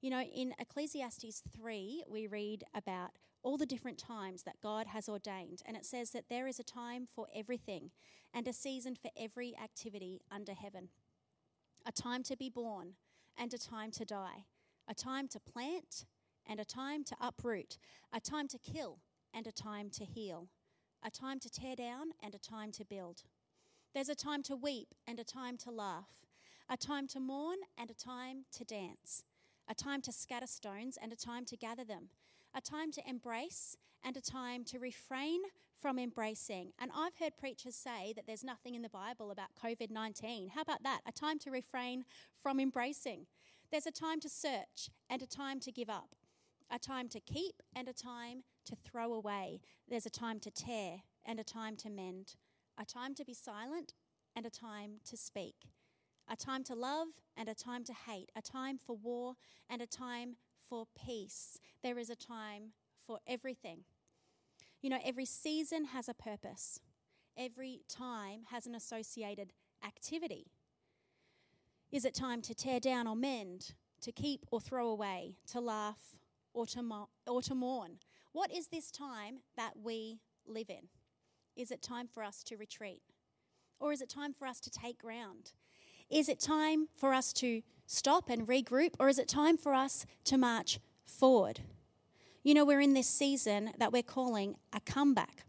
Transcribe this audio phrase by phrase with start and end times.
[0.00, 3.10] You know, in Ecclesiastes 3, we read about
[3.42, 6.64] all the different times that God has ordained, and it says that there is a
[6.64, 7.90] time for everything
[8.34, 10.88] and a season for every activity under heaven.
[11.86, 12.94] A time to be born
[13.40, 14.44] and a time to die,
[14.86, 16.04] a time to plant
[16.46, 17.78] and a time to uproot,
[18.12, 18.98] a time to kill
[19.32, 20.48] and a time to heal,
[21.02, 23.22] a time to tear down and a time to build.
[23.94, 26.10] There's a time to weep and a time to laugh,
[26.68, 29.24] a time to mourn and a time to dance,
[29.66, 32.10] a time to scatter stones and a time to gather them,
[32.54, 35.40] a time to embrace and a time to refrain
[35.80, 36.72] from embracing.
[36.78, 40.50] And I've heard preachers say that there's nothing in the Bible about COVID 19.
[40.50, 41.00] How about that?
[41.06, 42.04] A time to refrain
[42.40, 43.26] from embracing.
[43.70, 46.16] There's a time to search and a time to give up,
[46.70, 49.60] a time to keep and a time to throw away.
[49.88, 52.34] There's a time to tear and a time to mend,
[52.78, 53.94] a time to be silent
[54.34, 55.70] and a time to speak,
[56.28, 59.34] a time to love and a time to hate, a time for war
[59.68, 60.36] and a time
[60.68, 61.58] for peace.
[61.82, 62.72] There is a time
[63.06, 63.84] for everything.
[64.80, 66.80] You know, every season has a purpose,
[67.36, 69.52] every time has an associated
[69.84, 70.46] activity.
[71.92, 76.16] Is it time to tear down or mend, to keep or throw away, to laugh
[76.54, 77.98] or to, mo- or to mourn?
[78.32, 80.88] What is this time that we live in?
[81.56, 83.02] Is it time for us to retreat?
[83.80, 85.52] Or is it time for us to take ground?
[86.08, 88.94] Is it time for us to stop and regroup?
[88.98, 91.60] Or is it time for us to march forward?
[92.42, 95.44] You know, we're in this season that we're calling a comeback.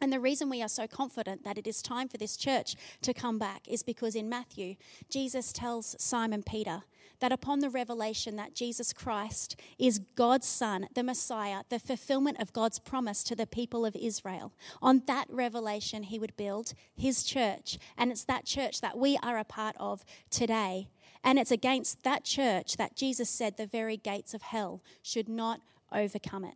[0.00, 3.14] And the reason we are so confident that it is time for this church to
[3.14, 4.76] come back is because in Matthew,
[5.08, 6.82] Jesus tells Simon Peter
[7.20, 12.52] that upon the revelation that Jesus Christ is God's Son, the Messiah, the fulfillment of
[12.52, 14.52] God's promise to the people of Israel,
[14.82, 17.78] on that revelation, he would build his church.
[17.96, 20.88] And it's that church that we are a part of today.
[21.24, 25.60] And it's against that church that Jesus said the very gates of hell should not
[25.92, 26.54] overcome it.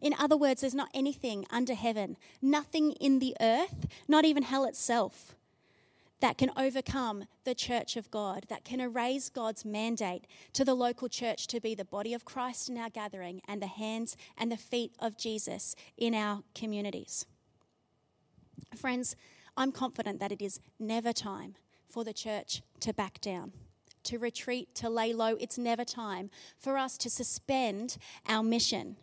[0.00, 4.64] In other words, there's not anything under heaven, nothing in the earth, not even hell
[4.64, 5.36] itself,
[6.20, 11.08] that can overcome the church of God, that can erase God's mandate to the local
[11.08, 14.56] church to be the body of Christ in our gathering and the hands and the
[14.56, 17.26] feet of Jesus in our communities.
[18.74, 19.14] Friends,
[19.56, 21.54] I'm confident that it is never time
[21.88, 23.52] for the church to back down
[24.04, 25.36] to retreat, to lay low.
[25.40, 27.96] It's never time for us to suspend
[28.28, 28.96] our mission.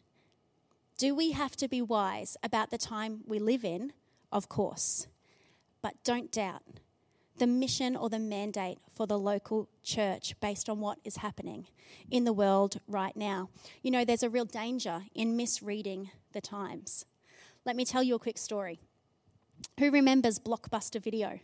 [0.97, 3.93] Do we have to be wise about the time we live in?
[4.31, 5.07] Of course.
[5.81, 6.61] But don't doubt
[7.37, 11.67] the mission or the mandate for the local church based on what is happening
[12.11, 13.49] in the world right now.
[13.81, 17.05] You know, there's a real danger in misreading the times.
[17.65, 18.79] Let me tell you a quick story.
[19.79, 21.39] Who remembers Blockbuster Video?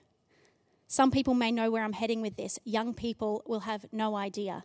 [0.88, 2.60] Some people may know where I'm heading with this.
[2.64, 4.64] Young people will have no idea.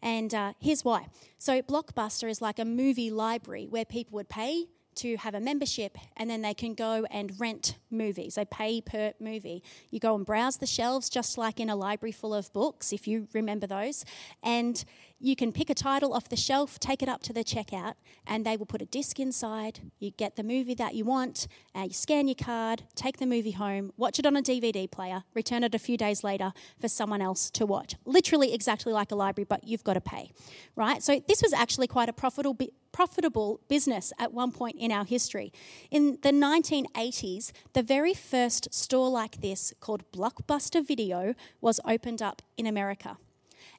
[0.00, 1.08] And uh, here's why.
[1.38, 4.66] So, Blockbuster is like a movie library where people would pay
[4.98, 8.34] to have a membership and then they can go and rent movies.
[8.34, 9.62] They pay per movie.
[9.90, 13.06] You go and browse the shelves just like in a library full of books, if
[13.06, 14.04] you remember those.
[14.42, 14.84] And
[15.20, 17.94] you can pick a title off the shelf, take it up to the checkout,
[18.26, 19.80] and they will put a disc inside.
[19.98, 23.50] You get the movie that you want, uh, you scan your card, take the movie
[23.50, 27.20] home, watch it on a DVD player, return it a few days later for someone
[27.20, 27.96] else to watch.
[28.04, 30.30] Literally exactly like a library, but you've got to pay,
[30.76, 31.02] right?
[31.02, 32.56] So this was actually quite a profitable
[32.90, 35.52] profitable business at one point in our history.
[35.90, 42.42] In the 1980s, the very first store like this, called Blockbuster Video, was opened up
[42.56, 43.18] in America.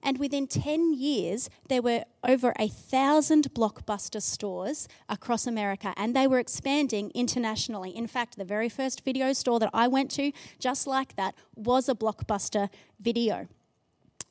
[0.01, 6.25] And within 10 years, there were over a thousand blockbuster stores across America, and they
[6.25, 7.95] were expanding internationally.
[7.95, 11.89] In fact, the very first video store that I went to, just like that, was
[11.89, 12.69] a blockbuster
[12.99, 13.47] video.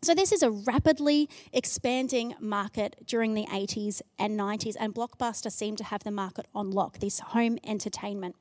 [0.00, 5.78] So, this is a rapidly expanding market during the 80s and 90s, and Blockbuster seemed
[5.78, 8.36] to have the market on lock, this home entertainment.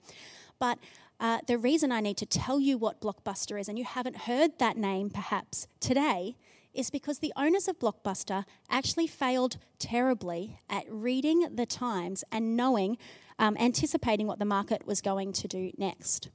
[0.59, 0.77] But
[1.19, 4.59] uh, the reason I need to tell you what Blockbuster is, and you haven't heard
[4.59, 6.35] that name perhaps today,
[6.77, 12.97] is because the owners of Blockbuster actually failed terribly at reading the times and knowing,
[13.39, 16.29] um, anticipating what the market was going to do next.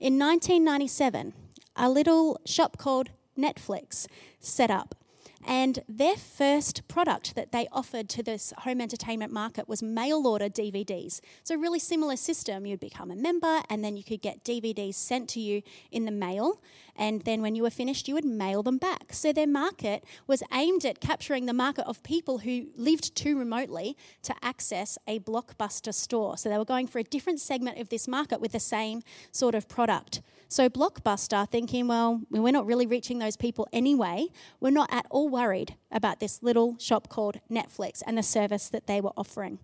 [0.00, 1.34] In 1997,
[1.76, 4.06] a little shop called Netflix
[4.40, 4.94] set up
[5.46, 10.48] and their first product that they offered to this home entertainment market was mail order
[10.48, 11.20] DVDs.
[11.44, 12.66] So, really similar system.
[12.66, 15.62] You'd become a member, and then you could get DVDs sent to you
[15.92, 16.60] in the mail.
[16.96, 19.12] And then, when you were finished, you would mail them back.
[19.12, 23.96] So, their market was aimed at capturing the market of people who lived too remotely
[24.22, 26.36] to access a blockbuster store.
[26.36, 29.54] So, they were going for a different segment of this market with the same sort
[29.54, 30.22] of product.
[30.48, 34.28] So, Blockbuster thinking, well, we're not really reaching those people anyway.
[34.60, 38.86] We're not at all worried about this little shop called Netflix and the service that
[38.86, 39.58] they were offering.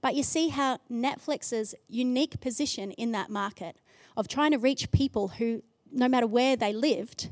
[0.00, 3.76] But you see how Netflix's unique position in that market
[4.16, 7.30] of trying to reach people who, no matter where they lived,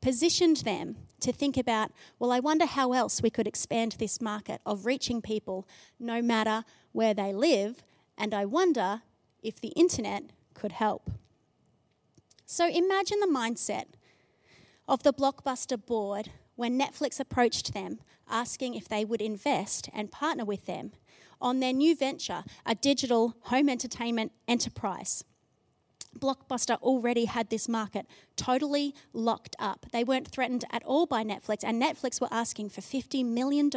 [0.00, 4.60] positioned them to think about, well, I wonder how else we could expand this market
[4.64, 5.66] of reaching people
[5.98, 7.82] no matter where they live,
[8.16, 9.02] and I wonder
[9.42, 10.24] if the internet
[10.54, 11.10] could help.
[12.46, 13.86] So imagine the mindset
[14.86, 20.44] of the Blockbuster board when Netflix approached them asking if they would invest and partner
[20.44, 20.92] with them
[21.40, 25.24] on their new venture, a digital home entertainment enterprise.
[26.18, 28.06] Blockbuster already had this market
[28.36, 29.86] totally locked up.
[29.92, 33.68] They weren't threatened at all by Netflix, and Netflix were asking for $50 million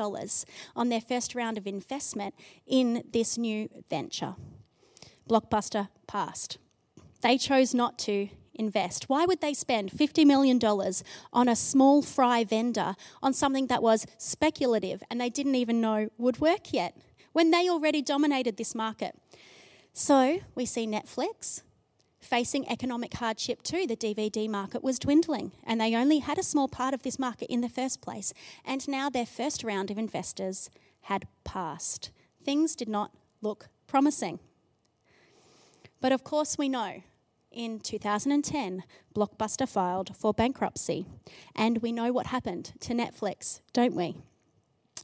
[0.76, 2.36] on their first round of investment
[2.68, 4.36] in this new venture.
[5.28, 6.58] Blockbuster passed.
[7.22, 9.10] They chose not to invest?
[9.10, 10.60] Why would they spend $50 million
[11.34, 16.10] on a small fry vendor on something that was speculative and they didn't even know
[16.18, 16.98] would work yet
[17.34, 19.16] when they already dominated this market?
[19.94, 21.64] So we see Netflix
[22.20, 23.88] facing economic hardship too.
[23.88, 27.52] The DVD market was dwindling and they only had a small part of this market
[27.52, 28.34] in the first place.
[28.66, 30.70] And now their first round of investors
[31.02, 32.12] had passed.
[32.44, 33.12] Things did not
[33.42, 34.40] look promising.
[36.02, 37.02] But of course, we know
[37.58, 38.84] in 2010,
[39.16, 41.08] Blockbuster filed for bankruptcy.
[41.56, 44.16] And we know what happened to Netflix, don't we?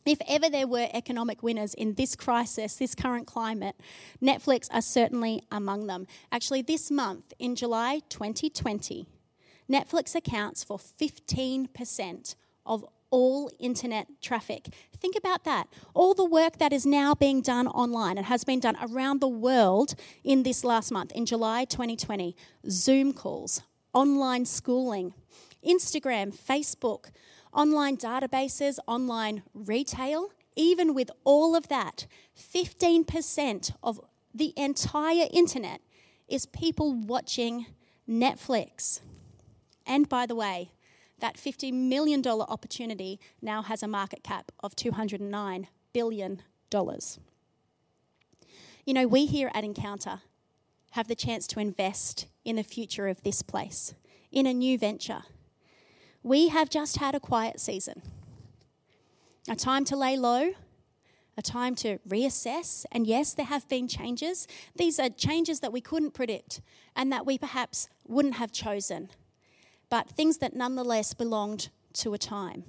[0.05, 3.75] If ever there were economic winners in this crisis, this current climate,
[4.21, 6.07] Netflix are certainly among them.
[6.31, 9.07] Actually, this month, in July 2020,
[9.69, 12.35] Netflix accounts for 15%
[12.65, 14.69] of all internet traffic.
[14.97, 15.67] Think about that.
[15.93, 19.27] All the work that is now being done online and has been done around the
[19.27, 19.93] world
[20.23, 22.35] in this last month, in July 2020,
[22.67, 23.61] Zoom calls,
[23.93, 25.13] online schooling,
[25.63, 27.11] Instagram, Facebook,
[27.53, 34.01] online databases, online retail, even with all of that, 15% of
[34.33, 35.81] the entire internet
[36.27, 37.67] is people watching
[38.09, 39.01] Netflix.
[39.85, 40.71] And by the way,
[41.23, 46.41] that $50 million opportunity now has a market cap of $209 billion.
[48.85, 50.19] You know, we here at Encounter
[50.91, 53.93] have the chance to invest in the future of this place,
[54.33, 55.21] in a new venture.
[56.23, 58.01] We have just had a quiet season,
[59.49, 60.51] a time to lay low,
[61.37, 62.83] a time to reassess.
[62.91, 64.45] And yes, there have been changes.
[64.75, 66.59] These are changes that we couldn't predict
[66.97, 69.09] and that we perhaps wouldn't have chosen
[69.93, 72.63] but things that nonetheless belonged to a time.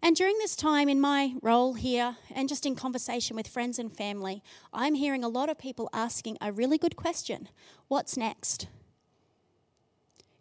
[0.00, 3.92] And during this time, in my role here and just in conversation with friends and
[3.92, 4.42] family,
[4.72, 7.50] I'm hearing a lot of people asking a really good question
[7.88, 8.66] What's next?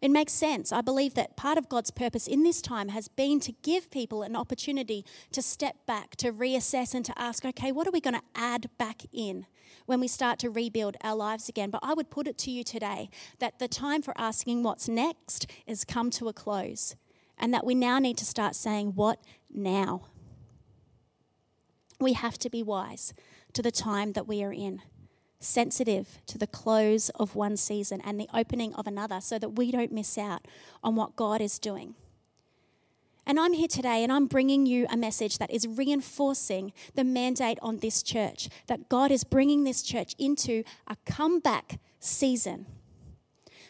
[0.01, 0.71] It makes sense.
[0.71, 4.23] I believe that part of God's purpose in this time has been to give people
[4.23, 8.15] an opportunity to step back, to reassess, and to ask, okay, what are we going
[8.15, 9.45] to add back in?
[9.85, 11.71] when we start to rebuild our lives again.
[11.71, 15.49] But I would put it to you today that the time for asking what's next
[15.67, 16.95] has come to a close,
[17.39, 19.19] and that we now need to start saying, What
[19.51, 20.03] now?
[21.99, 23.13] We have to be wise
[23.53, 24.81] to the time that we are in,
[25.39, 29.71] sensitive to the close of one season and the opening of another, so that we
[29.71, 30.45] don't miss out
[30.83, 31.95] on what God is doing.
[33.25, 37.59] And I'm here today and I'm bringing you a message that is reinforcing the mandate
[37.61, 42.65] on this church that God is bringing this church into a comeback season.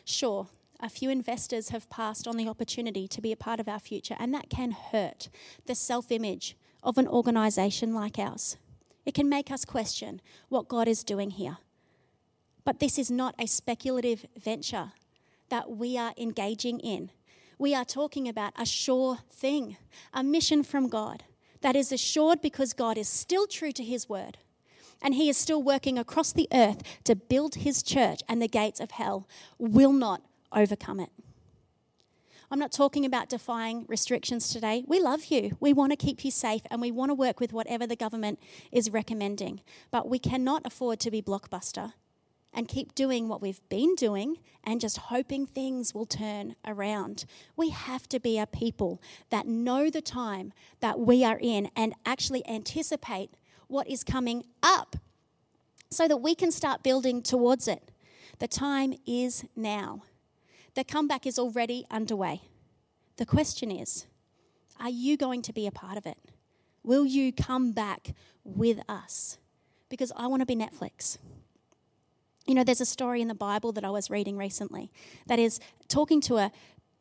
[0.06, 0.48] Sure,
[0.82, 4.16] A few investors have passed on the opportunity to be a part of our future,
[4.18, 5.28] and that can hurt
[5.66, 8.56] the self image of an organisation like ours.
[9.10, 11.58] It can make us question what God is doing here.
[12.64, 14.92] But this is not a speculative venture
[15.50, 17.10] that we are engaging in.
[17.58, 19.78] We are talking about a sure thing,
[20.14, 21.24] a mission from God
[21.62, 24.38] that is assured because God is still true to his word
[25.02, 28.80] and he is still working across the earth to build his church, and the gates
[28.80, 31.10] of hell will not overcome it.
[32.52, 34.84] I'm not talking about defying restrictions today.
[34.88, 35.56] We love you.
[35.60, 38.40] We want to keep you safe and we want to work with whatever the government
[38.72, 39.62] is recommending.
[39.92, 41.94] But we cannot afford to be blockbuster
[42.52, 47.26] and keep doing what we've been doing and just hoping things will turn around.
[47.56, 51.94] We have to be a people that know the time that we are in and
[52.04, 53.30] actually anticipate
[53.68, 54.96] what is coming up
[55.92, 57.92] so that we can start building towards it.
[58.40, 60.02] The time is now.
[60.76, 62.42] The comeback is already underway.
[63.18, 64.06] The question is
[64.80, 66.18] are you going to be a part of it?
[66.84, 69.38] Will you come back with us?
[69.90, 71.18] Because I want to be Netflix.
[72.48, 74.92] You know, there's a story in the Bible that I was reading recently
[75.28, 76.52] that is talking to a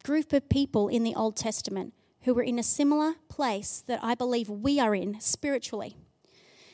[0.03, 4.15] group of people in the Old Testament who were in a similar place that I
[4.15, 5.97] believe we are in spiritually.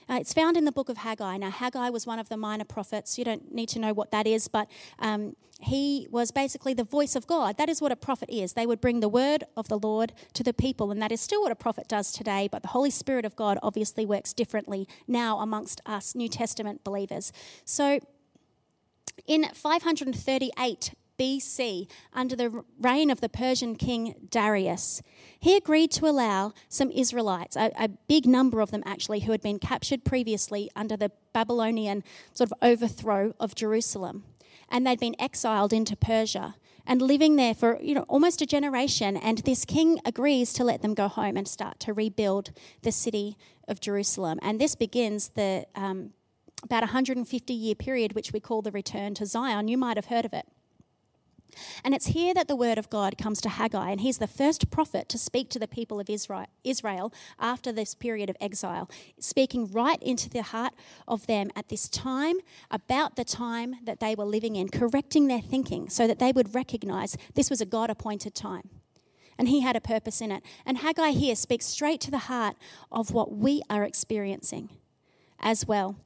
[0.09, 1.37] Uh, it's found in the book of Haggai.
[1.39, 3.19] Now, Haggai was one of the minor prophets.
[3.19, 4.69] You don't need to know what that is, but
[4.99, 7.57] um, he was basically the voice of God.
[7.57, 8.53] That is what a prophet is.
[8.53, 11.43] They would bring the word of the Lord to the people, and that is still
[11.43, 15.39] what a prophet does today, but the Holy Spirit of God obviously works differently now
[15.39, 17.33] amongst us New Testament believers.
[17.65, 18.01] So,
[19.27, 25.03] in 538 BC, under the reign of the Persian king Darius,
[25.39, 29.41] he agreed to allow some Israelites, a, a, big number of them actually, who had
[29.43, 32.03] been captured previously under the Babylonian
[32.33, 34.25] sort of overthrow of Jerusalem.
[34.69, 36.55] And they'd been exiled into Persia
[36.87, 39.17] and living there for you know almost a generation.
[39.17, 42.51] And this king agrees to let them go home and start to rebuild
[42.83, 43.37] the city
[43.69, 44.39] of jerusalem.
[44.43, 46.11] And this begins the um,
[46.63, 49.69] about 150 year period which we call the return to zion.
[49.69, 50.47] You might have heard of it
[51.85, 54.71] and it's here that the word of God comes to Haggai, and he's the first
[54.71, 60.03] prophet to speak to the people of Israel after this period of exile, speaking right
[60.03, 60.75] into the heart
[61.07, 62.37] of them at this time,
[62.71, 66.55] about the time that they were living in, correcting their thinking so that they would
[66.55, 68.71] recognize this was a God appointed time.
[69.37, 70.45] And he had a purpose in it.
[70.65, 72.57] And Haggai here speaks straight to the heart
[72.93, 74.71] of what we are experiencing
[75.41, 75.97] as well.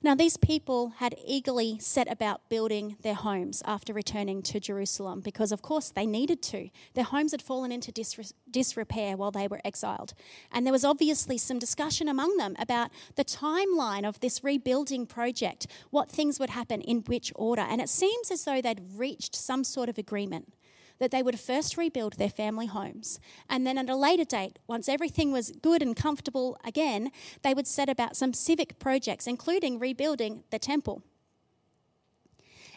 [0.00, 5.50] Now, these people had eagerly set about building their homes after returning to Jerusalem because,
[5.50, 6.70] of course, they needed to.
[6.94, 10.14] Their homes had fallen into disre- disrepair while they were exiled.
[10.52, 15.66] And there was obviously some discussion among them about the timeline of this rebuilding project,
[15.90, 17.62] what things would happen in which order.
[17.62, 20.52] And it seems as though they'd reached some sort of agreement
[20.98, 23.20] that they would first rebuild their family homes.
[23.48, 27.10] And then at a later date, once everything was good and comfortable again,
[27.42, 31.02] they would set about some civic projects, including rebuilding the temple.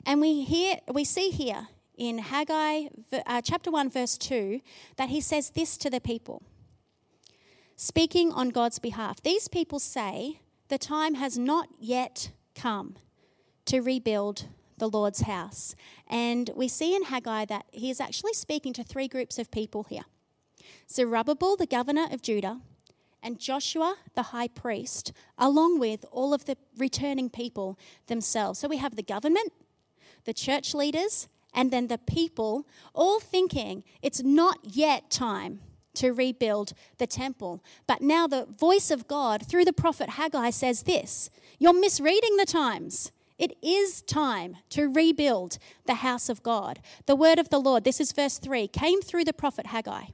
[0.05, 2.85] And we, hear, we see here in Haggai
[3.25, 4.61] uh, chapter 1, verse 2,
[4.97, 6.41] that he says this to the people.
[7.75, 12.95] Speaking on God's behalf, these people say, The time has not yet come
[13.65, 14.45] to rebuild
[14.81, 15.75] the Lord's house.
[16.07, 19.83] And we see in Haggai that he is actually speaking to three groups of people
[19.83, 20.05] here
[20.89, 22.59] Zerubbabel, the governor of Judah,
[23.23, 28.59] and Joshua, the high priest, along with all of the returning people themselves.
[28.59, 29.53] So we have the government,
[30.25, 35.59] the church leaders, and then the people all thinking it's not yet time
[35.93, 37.63] to rebuild the temple.
[37.85, 42.45] But now the voice of God through the prophet Haggai says this You're misreading the
[42.45, 43.11] times.
[43.41, 45.57] It is time to rebuild
[45.87, 46.79] the house of God.
[47.07, 50.09] The word of the Lord, this is verse 3, came through the prophet Haggai.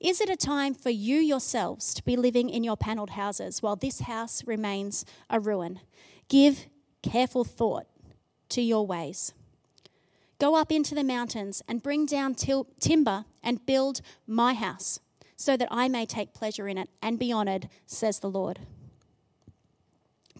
[0.00, 3.76] Is it a time for you yourselves to be living in your panelled houses while
[3.76, 5.80] this house remains a ruin?
[6.30, 6.66] Give
[7.02, 7.86] careful thought
[8.48, 9.34] to your ways.
[10.38, 15.00] Go up into the mountains and bring down til- timber and build my house,
[15.36, 18.60] so that I may take pleasure in it and be honoured, says the Lord.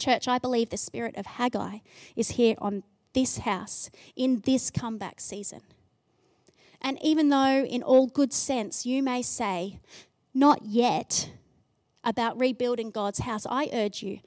[0.01, 1.79] Church, I believe the spirit of Haggai
[2.17, 5.61] is here on this house in this comeback season.
[6.81, 9.79] And even though, in all good sense, you may say,
[10.33, 11.31] not yet,
[12.03, 14.21] about rebuilding God's house, I urge you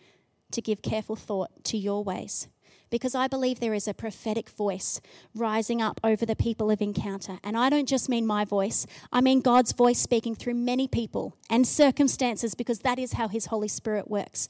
[0.51, 2.47] to give careful thought to your ways.
[2.91, 5.01] Because I believe there is a prophetic voice
[5.33, 7.39] rising up over the people of Encounter.
[7.43, 11.35] And I don't just mean my voice, I mean God's voice speaking through many people
[11.49, 14.47] and circumstances, because that is how His Holy Spirit works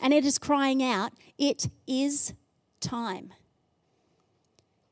[0.00, 2.34] and it is crying out, It is
[2.80, 3.32] time.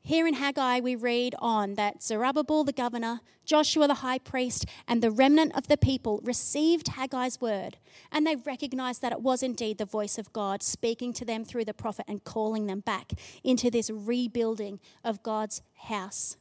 [0.07, 5.03] Here in Haggai, we read on that Zerubbabel the governor, Joshua the high priest, and
[5.03, 7.75] the remnant of the people received Haggai's word,
[8.09, 11.65] and they recognized that it was indeed the voice of God speaking to them through
[11.65, 13.11] the prophet and calling them back
[13.43, 16.37] into this rebuilding of God's house.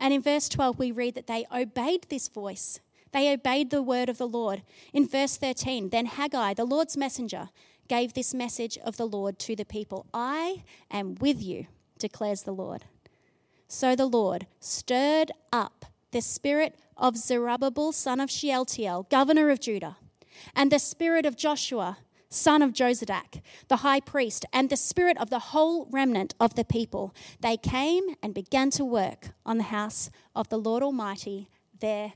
[0.00, 2.80] And in verse 12, we read that they obeyed this voice.
[3.12, 4.62] They obeyed the word of the Lord.
[4.92, 7.50] In verse 13, then Haggai, the Lord's messenger,
[7.92, 11.66] gave this message of the Lord to the people I am with you
[11.98, 12.86] declares the Lord.
[13.68, 19.98] So the Lord stirred up the spirit of Zerubbabel, son of Shealtiel, governor of Judah,
[20.56, 21.98] and the spirit of Joshua,
[22.30, 26.64] son of Jozadak, the high priest, and the spirit of the whole remnant of the
[26.64, 27.14] people.
[27.40, 32.14] They came and began to work on the house of the Lord Almighty, their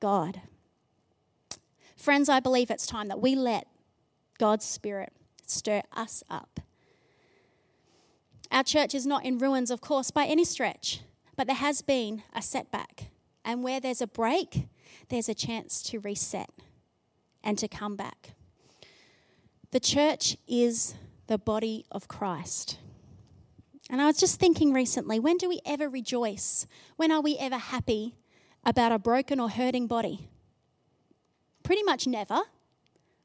[0.00, 0.40] God.
[1.98, 3.66] Friends, I believe it's time that we let
[4.38, 5.12] God's Spirit
[5.50, 6.60] stir us up
[8.50, 11.00] our church is not in ruins, of course, by any stretch,
[11.36, 13.10] but there has been a setback.
[13.44, 14.68] And where there's a break,
[15.08, 16.50] there's a chance to reset
[17.42, 18.34] and to come back.
[19.70, 20.94] The church is
[21.26, 22.78] the body of Christ.
[23.90, 26.66] And I was just thinking recently when do we ever rejoice?
[26.96, 28.14] When are we ever happy
[28.64, 30.28] about a broken or hurting body?
[31.62, 32.40] Pretty much never.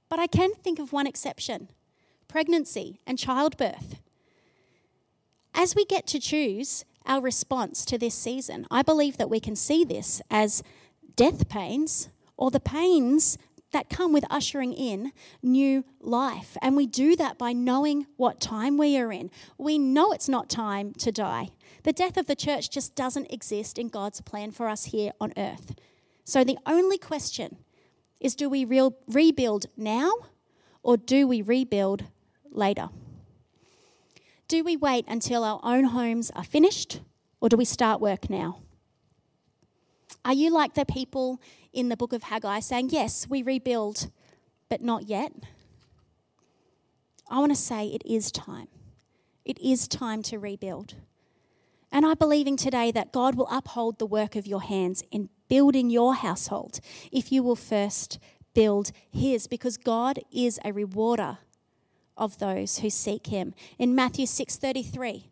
[0.10, 1.70] But I can think of one exception
[2.34, 4.00] pregnancy and childbirth.
[5.54, 9.56] As we get to choose our response to this season, I believe that we can
[9.56, 10.64] see this as
[11.16, 13.38] death pains or the pains
[13.72, 15.12] that come with ushering in
[15.44, 16.58] new life.
[16.60, 19.30] And we do that by knowing what time we are in.
[19.60, 21.50] We know it's not time to die.
[21.84, 25.34] The death of the church just doesn't exist in God's plan for us here on
[25.38, 25.76] earth.
[26.24, 27.58] So the only question
[28.20, 30.12] is do we re- rebuild now
[30.82, 32.06] or do we rebuild
[32.56, 32.90] later?
[34.48, 37.02] Do we wait until our own homes are finished
[37.42, 38.60] or do we start work now?
[40.26, 41.42] Are you like the people
[41.74, 44.10] in the book of Haggai saying, Yes, we rebuild,
[44.70, 45.34] but not yet?
[47.30, 48.68] I want to say it is time.
[49.44, 50.96] It is time to rebuild.
[51.92, 55.90] And I'm believing today that God will uphold the work of your hands in building
[55.90, 56.80] your household
[57.12, 58.20] if you will first
[58.54, 61.40] build His, because God is a rewarder
[62.18, 63.54] of those who seek him.
[63.78, 65.30] In Matthew 6:33,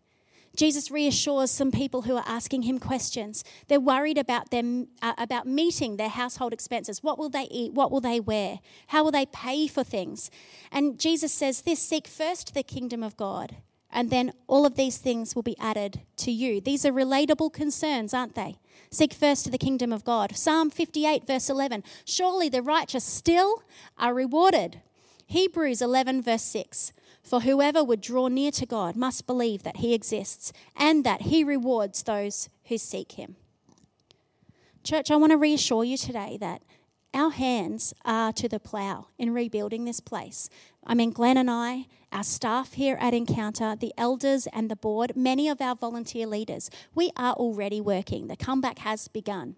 [0.56, 3.44] Jesus reassures some people who are asking him questions.
[3.67, 7.02] They're worried about them uh, about meeting their household expenses.
[7.02, 7.74] What will they eat?
[7.74, 8.60] What will they wear?
[8.88, 10.30] How will they pay for things?
[10.72, 13.56] And Jesus says this, seek first the kingdom of God,
[13.89, 16.60] and then all of these things will be added to you.
[16.60, 18.58] These are relatable concerns, aren't they?
[18.89, 20.36] Seek first the kingdom of God.
[20.36, 21.84] Psalm 58 verse 11.
[22.04, 23.63] Surely the righteous still
[23.98, 24.82] are rewarded
[25.32, 26.91] Hebrews 11, verse 6
[27.24, 31.41] For whoever would draw near to God must believe that he exists and that he
[31.41, 33.38] rewards those who seek him.
[34.84, 36.63] Church, I want to reassure you today that
[37.13, 40.50] our hands are to the plough in rebuilding this place.
[40.86, 45.13] I mean, Glenn and I, our staff here at Encounter, the elders and the board,
[45.15, 48.28] many of our volunteer leaders, we are already working.
[48.28, 49.56] The comeback has begun.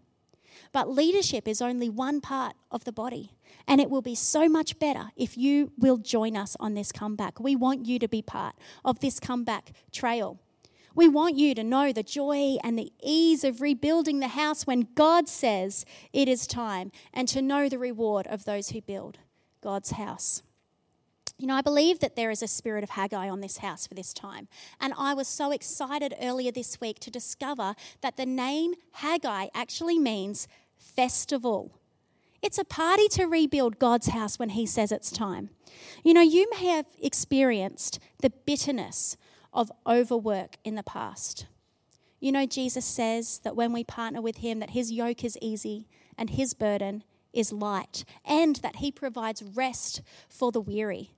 [0.73, 3.31] But leadership is only one part of the body.
[3.67, 7.39] And it will be so much better if you will join us on this comeback.
[7.39, 10.39] We want you to be part of this comeback trail.
[10.95, 14.87] We want you to know the joy and the ease of rebuilding the house when
[14.95, 19.17] God says it is time, and to know the reward of those who build
[19.61, 20.43] God's house.
[21.39, 23.95] You know, I believe that there is a spirit of Haggai on this house for
[23.95, 24.47] this time.
[24.79, 29.97] And I was so excited earlier this week to discover that the name Haggai actually
[29.97, 31.79] means festival.
[32.41, 35.49] It's a party to rebuild God's house when He says it's time.
[36.03, 39.15] You know, you may have experienced the bitterness
[39.53, 41.45] of overwork in the past.
[42.19, 45.87] You know, Jesus says that when we partner with Him, that His yoke is easy
[46.17, 51.15] and His burden is light, and that He provides rest for the weary.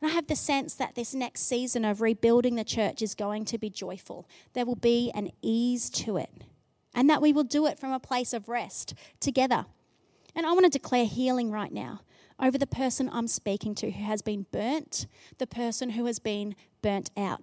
[0.00, 3.44] And I have the sense that this next season of rebuilding the church is going
[3.46, 4.28] to be joyful.
[4.52, 6.30] There will be an ease to it,
[6.94, 9.66] and that we will do it from a place of rest together.
[10.34, 12.00] And I want to declare healing right now
[12.40, 15.06] over the person I'm speaking to who has been burnt,
[15.38, 17.42] the person who has been burnt out,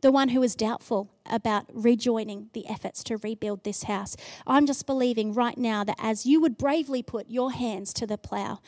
[0.00, 4.16] the one who is doubtful about rejoining the efforts to rebuild this house.
[4.46, 8.18] I'm just believing right now that as you would bravely put your hands to the
[8.18, 8.60] plow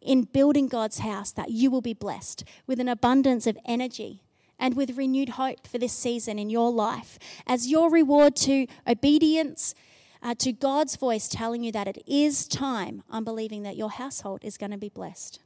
[0.00, 4.22] in building God's house, that you will be blessed with an abundance of energy
[4.60, 9.74] and with renewed hope for this season in your life as your reward to obedience
[10.22, 14.44] uh, to God's voice telling you that it is time, I'm believing that your household
[14.44, 15.40] is going to be blessed.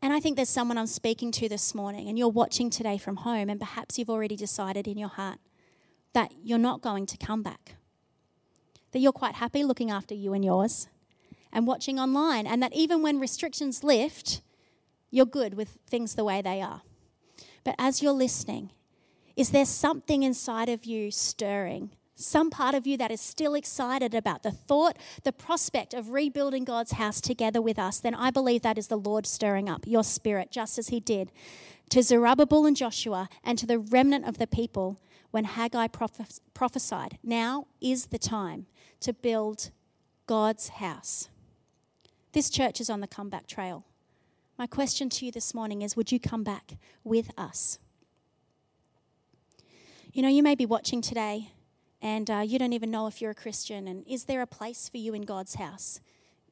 [0.00, 3.16] And I think there's someone I'm speaking to this morning, and you're watching today from
[3.16, 5.38] home, and perhaps you've already decided in your heart
[6.14, 7.76] that you're not going to come back,
[8.90, 10.88] that you're quite happy looking after you and yours
[11.52, 14.40] and watching online, and that even when restrictions lift,
[15.10, 16.80] you're good with things the way they are.
[17.64, 18.70] But as you're listening,
[19.36, 21.90] is there something inside of you stirring?
[22.14, 26.64] Some part of you that is still excited about the thought, the prospect of rebuilding
[26.64, 30.04] God's house together with us, then I believe that is the Lord stirring up your
[30.04, 31.32] spirit, just as He did
[31.92, 34.98] to Zerubbabel and Joshua and to the remnant of the people
[35.30, 37.18] when Haggai prophes- prophesied.
[37.22, 38.64] Now is the time
[39.00, 39.70] to build
[40.26, 41.28] God's house.
[42.32, 43.84] This church is on the comeback trail.
[44.62, 47.80] My question to you this morning is Would you come back with us?
[50.12, 51.50] You know, you may be watching today
[52.00, 53.88] and uh, you don't even know if you're a Christian.
[53.88, 55.98] And is there a place for you in God's house?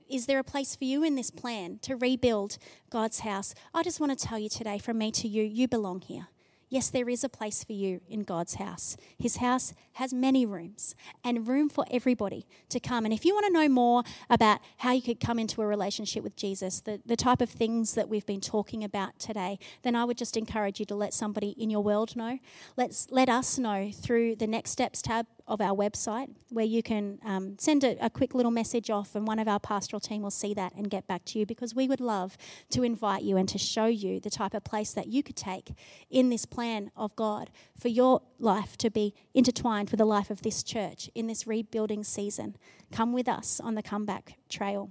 [0.09, 2.59] Is there a place for you in this plan to rebuild
[2.91, 3.55] God's house?
[3.73, 6.27] I just want to tell you today, from me to you, you belong here.
[6.71, 8.97] Yes, there is a place for you in God's house.
[9.19, 13.05] His house has many rooms and room for everybody to come.
[13.05, 16.23] And if you want to know more about how you could come into a relationship
[16.23, 20.05] with Jesus, the, the type of things that we've been talking about today, then I
[20.05, 22.39] would just encourage you to let somebody in your world know.
[22.77, 27.19] Let's let us know through the Next Steps tab of our website where you can
[27.25, 30.31] um, send a, a, quick little message off, and one of our pastoral team will
[30.31, 32.39] see that and get back to you because we would love
[32.71, 35.75] to invite you and to show you the type of place that you could take
[36.09, 40.43] in this plan of God for your life to be intertwined with the life of
[40.43, 42.57] this church in this rebuilding season.
[42.93, 44.91] Come with us on the comeback trail.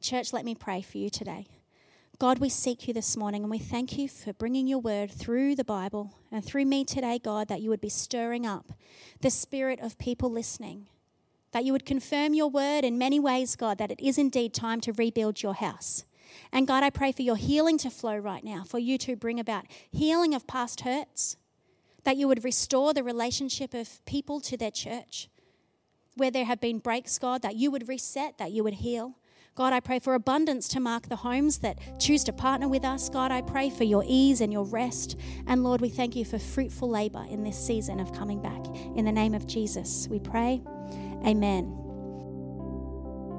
[0.00, 1.46] Church, let me pray for you today.
[2.22, 5.56] God, we seek you this morning and we thank you for bringing your word through
[5.56, 8.70] the Bible and through me today, God, that you would be stirring up
[9.22, 10.86] the spirit of people listening,
[11.50, 14.80] that you would confirm your word in many ways, God, that it is indeed time
[14.82, 16.04] to rebuild your house.
[16.52, 19.40] And God, I pray for your healing to flow right now, for you to bring
[19.40, 21.36] about healing of past hurts,
[22.04, 25.28] that you would restore the relationship of people to their church.
[26.14, 29.16] Where there have been breaks, God, that you would reset, that you would heal.
[29.54, 33.10] God, I pray for abundance to mark the homes that choose to partner with us.
[33.10, 35.18] God, I pray for your ease and your rest.
[35.46, 38.64] And Lord, we thank you for fruitful labor in this season of coming back.
[38.96, 40.62] In the name of Jesus, we pray.
[41.26, 41.78] Amen.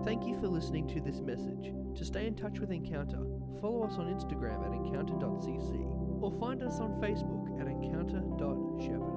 [0.05, 1.73] Thank you for listening to this message.
[1.97, 3.25] To stay in touch with Encounter,
[3.59, 9.12] follow us on Instagram at encounter.cc or find us on Facebook at encounter.shepherd.